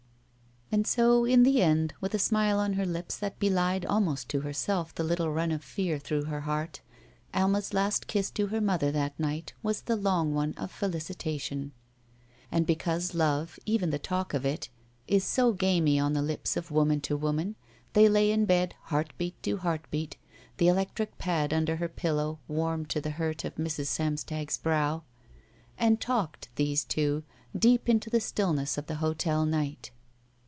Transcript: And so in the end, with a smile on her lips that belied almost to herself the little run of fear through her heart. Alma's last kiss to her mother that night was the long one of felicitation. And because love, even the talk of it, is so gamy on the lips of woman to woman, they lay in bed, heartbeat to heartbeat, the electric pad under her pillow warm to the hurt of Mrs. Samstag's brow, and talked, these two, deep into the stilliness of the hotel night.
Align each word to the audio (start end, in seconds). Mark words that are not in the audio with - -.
And 0.73 0.87
so 0.87 1.25
in 1.25 1.43
the 1.43 1.61
end, 1.61 1.93
with 1.99 2.13
a 2.13 2.17
smile 2.17 2.57
on 2.57 2.73
her 2.73 2.85
lips 2.85 3.17
that 3.17 3.39
belied 3.39 3.85
almost 3.85 4.29
to 4.29 4.39
herself 4.39 4.95
the 4.95 5.03
little 5.03 5.29
run 5.29 5.51
of 5.51 5.61
fear 5.65 5.99
through 5.99 6.23
her 6.23 6.39
heart. 6.39 6.79
Alma's 7.33 7.73
last 7.73 8.07
kiss 8.07 8.31
to 8.31 8.47
her 8.47 8.61
mother 8.61 8.89
that 8.89 9.19
night 9.19 9.51
was 9.61 9.81
the 9.81 9.97
long 9.97 10.33
one 10.33 10.53
of 10.53 10.71
felicitation. 10.71 11.73
And 12.49 12.65
because 12.65 13.13
love, 13.13 13.59
even 13.65 13.89
the 13.89 13.99
talk 13.99 14.33
of 14.33 14.45
it, 14.45 14.69
is 15.09 15.25
so 15.25 15.51
gamy 15.51 15.99
on 15.99 16.13
the 16.13 16.21
lips 16.21 16.55
of 16.55 16.71
woman 16.71 17.01
to 17.01 17.17
woman, 17.17 17.57
they 17.91 18.07
lay 18.07 18.31
in 18.31 18.45
bed, 18.45 18.73
heartbeat 18.83 19.43
to 19.43 19.57
heartbeat, 19.57 20.15
the 20.55 20.69
electric 20.69 21.17
pad 21.17 21.51
under 21.53 21.75
her 21.75 21.89
pillow 21.89 22.39
warm 22.47 22.85
to 22.85 23.01
the 23.01 23.09
hurt 23.09 23.43
of 23.43 23.55
Mrs. 23.55 23.87
Samstag's 23.87 24.57
brow, 24.57 25.03
and 25.77 25.99
talked, 25.99 26.47
these 26.55 26.85
two, 26.85 27.25
deep 27.53 27.89
into 27.89 28.09
the 28.09 28.21
stilliness 28.21 28.77
of 28.77 28.85
the 28.85 28.95
hotel 29.03 29.45
night. 29.45 29.91